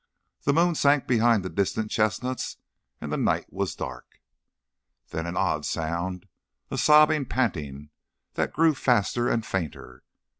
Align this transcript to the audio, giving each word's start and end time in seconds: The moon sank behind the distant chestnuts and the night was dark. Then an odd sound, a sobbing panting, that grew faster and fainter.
The 0.45 0.53
moon 0.53 0.73
sank 0.73 1.05
behind 1.05 1.45
the 1.45 1.49
distant 1.51 1.91
chestnuts 1.91 2.57
and 2.99 3.11
the 3.13 3.17
night 3.17 3.53
was 3.53 3.75
dark. 3.75 4.19
Then 5.09 5.27
an 5.27 5.37
odd 5.37 5.63
sound, 5.63 6.27
a 6.71 6.77
sobbing 6.79 7.27
panting, 7.27 7.91
that 8.33 8.51
grew 8.51 8.73
faster 8.73 9.29
and 9.29 9.45
fainter. 9.45 10.01